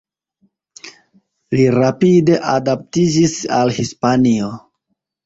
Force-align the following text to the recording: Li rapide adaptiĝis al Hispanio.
Li 1.55 1.65
rapide 1.75 2.39
adaptiĝis 2.53 3.37
al 3.59 3.75
Hispanio. 3.77 4.49